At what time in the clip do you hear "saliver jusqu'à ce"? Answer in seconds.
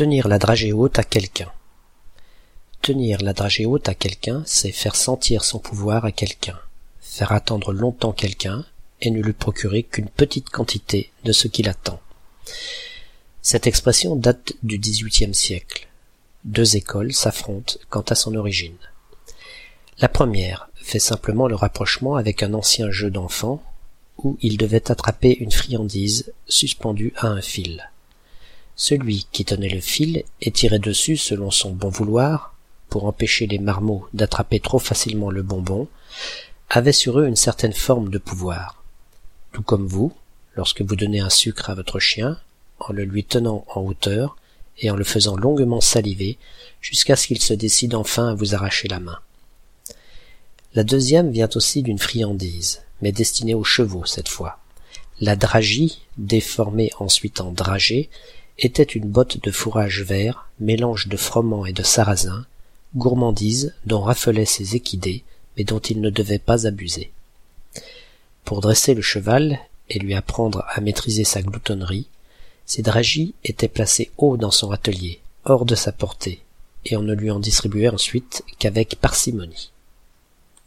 45.82-47.26